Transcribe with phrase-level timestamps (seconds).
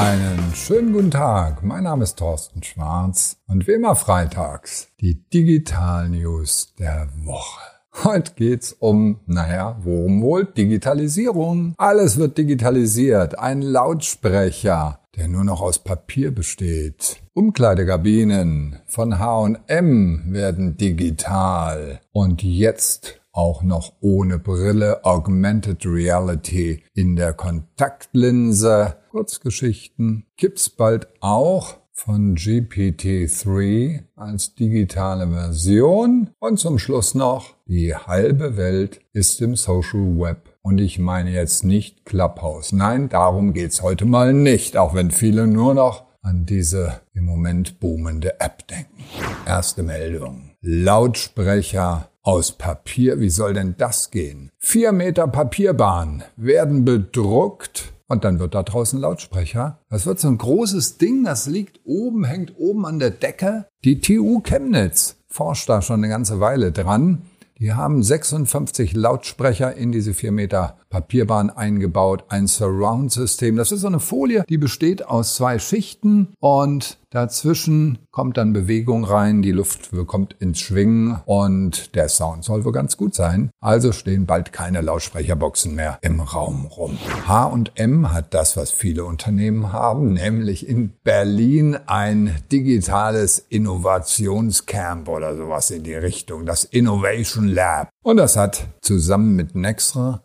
[0.00, 1.62] Einen schönen guten Tag.
[1.62, 7.60] Mein Name ist Thorsten Schwarz und wie immer freitags die Digital News der Woche.
[8.02, 10.46] Heute geht's um, naja, worum wohl?
[10.46, 11.74] Digitalisierung.
[11.76, 13.38] Alles wird digitalisiert.
[13.38, 17.20] Ein Lautsprecher, der nur noch aus Papier besteht.
[17.34, 22.00] Umkleidekabinen von H&M werden digital.
[22.10, 28.96] Und jetzt auch noch ohne Brille, Augmented Reality in der Kontaktlinse.
[29.10, 36.30] Kurzgeschichten gibt's bald auch von GPT-3 als digitale Version.
[36.38, 40.56] Und zum Schluss noch, die halbe Welt ist im Social Web.
[40.62, 42.72] Und ich meine jetzt nicht Clubhouse.
[42.72, 47.80] Nein, darum geht's heute mal nicht, auch wenn viele nur noch an diese im Moment
[47.80, 49.04] boomende App denken.
[49.46, 50.50] Erste Meldung.
[50.60, 54.50] Lautsprecher aus Papier, wie soll denn das gehen?
[54.58, 59.78] Vier Meter Papierbahn werden bedruckt und dann wird da draußen Lautsprecher.
[59.88, 63.66] Das wird so ein großes Ding, das liegt oben, hängt oben an der Decke.
[63.84, 67.22] Die TU Chemnitz forscht da schon eine ganze Weile dran.
[67.58, 73.56] Die haben 56 Lautsprecher in diese vier Meter Papierbahn eingebaut, ein Surround-System.
[73.56, 79.04] Das ist so eine Folie, die besteht aus zwei Schichten und dazwischen kommt dann Bewegung
[79.04, 83.50] rein, die Luft kommt ins Schwingen und der Sound soll wohl ganz gut sein.
[83.60, 86.98] Also stehen bald keine Lautsprecherboxen mehr im Raum rum.
[87.26, 95.70] H&M hat das, was viele Unternehmen haben, nämlich in Berlin ein digitales Innovationscamp oder sowas
[95.70, 97.90] in die Richtung, das Innovation Lab.
[98.02, 100.22] Und das hat zusammen mit Nextra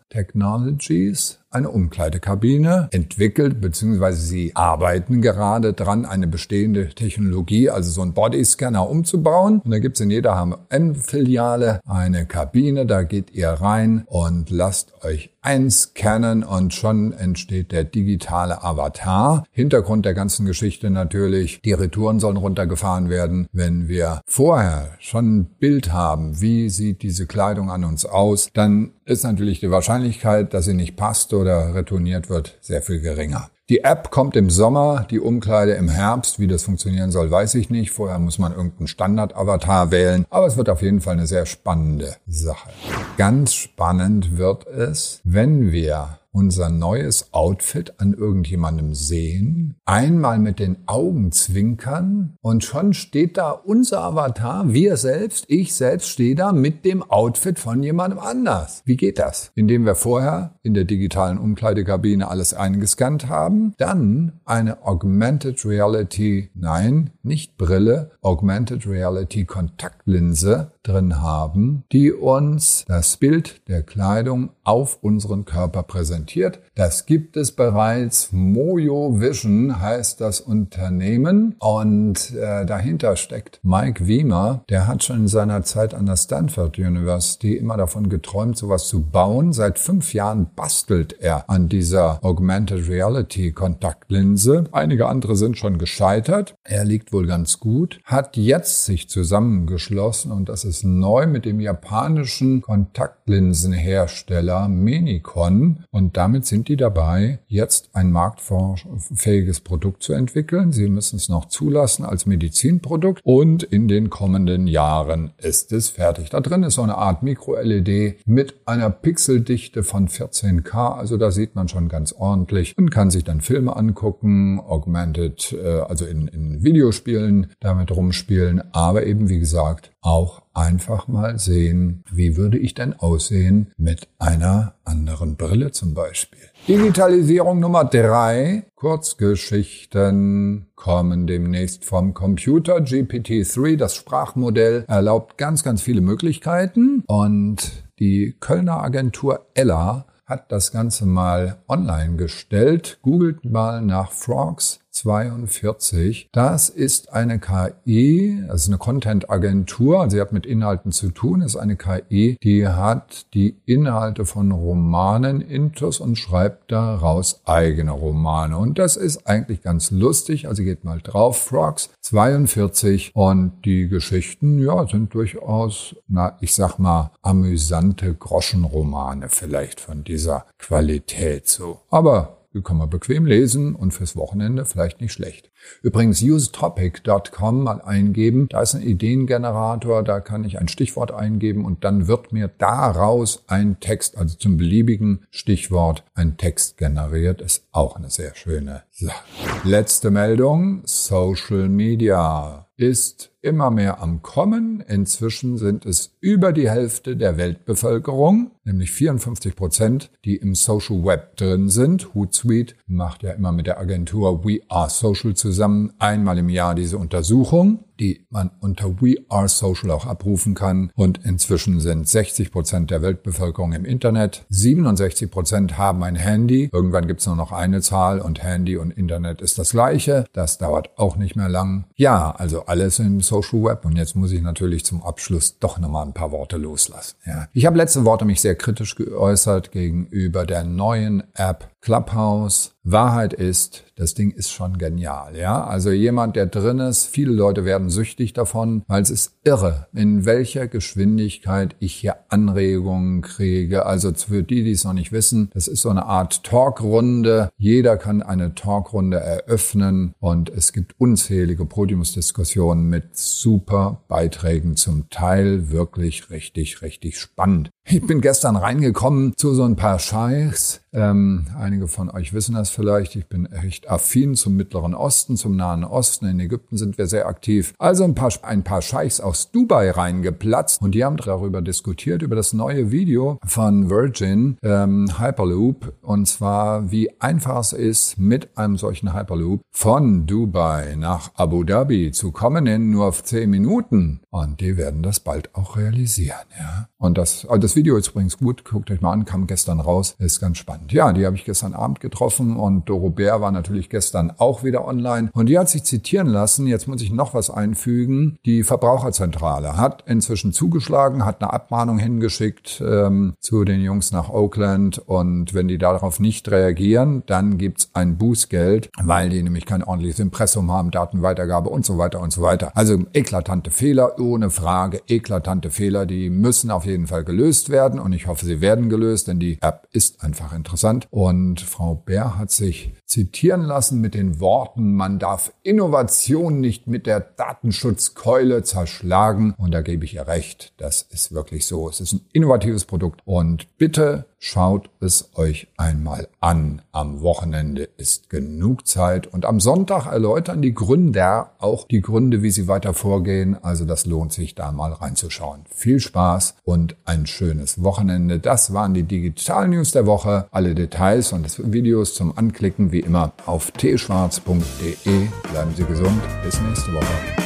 [0.56, 8.12] Technologies eine Umkleidekabine entwickelt, beziehungsweise sie arbeiten gerade dran, eine bestehende Technologie, also so einen
[8.12, 9.60] Bodyscanner umzubauen.
[9.64, 15.30] Und da gibt's in jeder HM-Filiale eine Kabine, da geht ihr rein und lasst euch
[15.46, 19.44] einscannen und schon entsteht der digitale Avatar.
[19.52, 23.46] Hintergrund der ganzen Geschichte natürlich, die Retouren sollen runtergefahren werden.
[23.52, 28.90] Wenn wir vorher schon ein Bild haben, wie sieht diese Kleidung an uns aus, dann
[29.04, 33.50] ist natürlich die Wahrscheinlichkeit, dass sie nicht passt oder retourniert wird, sehr viel geringer.
[33.68, 36.38] Die App kommt im Sommer, die Umkleide im Herbst.
[36.38, 37.90] Wie das funktionieren soll, weiß ich nicht.
[37.90, 40.24] Vorher muss man irgendeinen Standard-Avatar wählen.
[40.30, 42.70] Aber es wird auf jeden Fall eine sehr spannende Sache.
[43.16, 50.76] Ganz spannend wird es, wenn wir unser neues Outfit an irgendjemandem sehen, einmal mit den
[50.86, 56.84] Augen zwinkern und schon steht da unser Avatar, wir selbst, ich selbst stehe da mit
[56.84, 58.82] dem Outfit von jemandem anders.
[58.84, 59.50] Wie geht das?
[59.54, 67.12] Indem wir vorher in der digitalen Umkleidekabine alles eingescannt haben, dann eine Augmented Reality, nein,
[67.22, 75.44] nicht Brille, Augmented Reality Kontaktlinse drin haben, die uns das Bild der Kleidung auf unseren
[75.44, 76.60] Körper präsentiert.
[76.74, 78.30] Das gibt es bereits.
[78.32, 84.64] Mojo Vision heißt das Unternehmen und äh, dahinter steckt Mike Wiemer.
[84.68, 89.02] Der hat schon in seiner Zeit an der Stanford University immer davon geträumt, sowas zu
[89.02, 89.52] bauen.
[89.52, 94.64] Seit fünf Jahren bastelt er an dieser Augmented Reality Kontaktlinse.
[94.72, 96.54] Einige andere sind schon gescheitert.
[96.64, 101.46] Er liegt wohl ganz gut, hat jetzt sich zusammengeschlossen und das ist ist neu mit
[101.46, 110.72] dem japanischen Kontaktlinsenhersteller Menicon und damit sind die dabei, jetzt ein marktfähiges Produkt zu entwickeln.
[110.72, 116.28] Sie müssen es noch zulassen als Medizinprodukt und in den kommenden Jahren ist es fertig.
[116.28, 121.54] Da drin ist so eine Art Micro-LED mit einer Pixeldichte von 14K, also da sieht
[121.54, 126.62] man schon ganz ordentlich und kann sich dann Filme angucken, augmented, äh, also in, in
[126.62, 132.94] Videospielen damit rumspielen, aber eben wie gesagt auch einfach mal sehen, wie würde ich denn
[132.94, 136.40] aussehen mit einer anderen Brille zum Beispiel.
[136.66, 138.64] Digitalisierung Nummer drei.
[138.74, 142.76] Kurzgeschichten kommen demnächst vom Computer.
[142.76, 150.72] GPT-3, das Sprachmodell, erlaubt ganz, ganz viele Möglichkeiten und die Kölner Agentur Ella hat das
[150.72, 152.98] Ganze mal online gestellt.
[153.02, 156.28] Googelt mal nach Frogs 42.
[156.32, 161.56] Das ist eine KI, also eine Content-Agentur, also sie hat mit Inhalten zu tun, ist
[161.56, 168.56] eine KI, die hat die Inhalte von Romanen intus und schreibt daraus eigene Romane.
[168.56, 174.58] Und das ist eigentlich ganz lustig, also geht mal drauf, Frogs 42 und die Geschichten,
[174.58, 181.80] ja, sind durchaus, na, ich sag mal, amüsante Groschenromane vielleicht von dieser Qualität so.
[181.90, 185.50] Aber kann man bequem lesen und fürs Wochenende vielleicht nicht schlecht.
[185.82, 191.84] Übrigens usetopic.com mal eingeben, da ist ein Ideengenerator, da kann ich ein Stichwort eingeben und
[191.84, 197.40] dann wird mir daraus ein Text, also zum beliebigen Stichwort, ein Text generiert.
[197.40, 199.24] Ist auch eine sehr schöne Sache.
[199.64, 204.80] Letzte Meldung, Social Media ist immer mehr am Kommen.
[204.80, 211.36] Inzwischen sind es über die Hälfte der Weltbevölkerung, nämlich 54 Prozent, die im Social Web
[211.36, 212.14] drin sind.
[212.14, 216.98] Hootsuite macht ja immer mit der Agentur We Are Social zusammen einmal im Jahr diese
[216.98, 220.90] Untersuchung die man unter We Are Social auch abrufen kann.
[220.94, 224.44] Und inzwischen sind 60 Prozent der Weltbevölkerung im Internet.
[224.48, 226.70] 67 Prozent haben ein Handy.
[226.72, 230.24] Irgendwann gibt es nur noch eine Zahl und Handy und Internet ist das gleiche.
[230.32, 231.86] Das dauert auch nicht mehr lang.
[231.94, 233.84] Ja, also alles im Social Web.
[233.84, 237.16] Und jetzt muss ich natürlich zum Abschluss doch nochmal ein paar Worte loslassen.
[237.24, 237.48] Ja.
[237.52, 242.75] Ich habe letzte Worte mich sehr kritisch geäußert gegenüber der neuen App Clubhouse.
[242.90, 245.64] Wahrheit ist, das Ding ist schon genial, ja.
[245.64, 250.24] Also jemand, der drin ist, viele Leute werden süchtig davon, weil es ist irre, in
[250.24, 253.86] welcher Geschwindigkeit ich hier Anregungen kriege.
[253.86, 257.48] Also für die, die es noch nicht wissen, das ist so eine Art Talkrunde.
[257.56, 265.70] Jeder kann eine Talkrunde eröffnen und es gibt unzählige Podiumsdiskussionen mit super Beiträgen, zum Teil
[265.70, 267.70] wirklich richtig, richtig spannend.
[267.88, 270.80] Ich bin gestern reingekommen zu so ein paar Scheichs.
[270.92, 273.14] Ähm, einige von euch wissen das vielleicht.
[273.14, 276.26] Ich bin recht affin zum Mittleren Osten, zum Nahen Osten.
[276.26, 277.74] In Ägypten sind wir sehr aktiv.
[277.78, 282.34] Also ein paar, ein paar Scheichs aus Dubai reingeplatzt und die haben darüber diskutiert, über
[282.34, 285.92] das neue Video von Virgin ähm, Hyperloop.
[286.02, 292.10] Und zwar, wie einfach es ist, mit einem solchen Hyperloop von Dubai nach Abu Dhabi
[292.10, 294.22] zu kommen in nur zehn Minuten.
[294.30, 296.88] Und die werden das bald auch realisieren, ja.
[296.98, 297.96] Und das, also das Video.
[297.96, 300.92] Ist übrigens gut, guckt euch mal an, kam gestern raus, ist ganz spannend.
[300.92, 302.56] Ja, die habe ich gestern Abend getroffen.
[302.56, 305.30] Und Doro Bär war natürlich gestern auch wieder online.
[305.32, 310.04] Und die hat sich zitieren lassen, jetzt muss ich noch was einfügen, die Verbraucherzentrale hat
[310.06, 314.98] inzwischen zugeschlagen, hat eine Abmahnung hingeschickt ähm, zu den Jungs nach Oakland.
[314.98, 320.18] Und wenn die darauf nicht reagieren, dann gibt's ein Bußgeld, weil die nämlich kein ordentliches
[320.18, 322.72] Impressum haben, Datenweitergabe und so weiter und so weiter.
[322.74, 328.12] Also eklatante Fehler, ohne Frage, eklatante Fehler, die müssen auf jeden Fall gelöst werden und
[328.12, 331.06] ich hoffe, sie werden gelöst, denn die App ist einfach interessant.
[331.10, 337.06] Und Frau Bär hat sich zitieren lassen mit den Worten, man darf Innovation nicht mit
[337.06, 339.54] der Datenschutzkeule zerschlagen.
[339.58, 341.88] Und da gebe ich ihr recht, das ist wirklich so.
[341.88, 346.82] Es ist ein innovatives Produkt und bitte Schaut es euch einmal an.
[346.92, 352.50] Am Wochenende ist genug Zeit und am Sonntag erläutern die Gründer auch die Gründe, wie
[352.50, 353.56] sie weiter vorgehen.
[353.62, 355.64] Also das lohnt sich da mal reinzuschauen.
[355.70, 358.38] Viel Spaß und ein schönes Wochenende.
[358.38, 360.46] Das waren die Digital News der Woche.
[360.50, 365.28] Alle Details und Videos zum Anklicken wie immer auf tschwarz.de.
[365.50, 366.22] Bleiben Sie gesund.
[366.44, 367.45] Bis nächste Woche.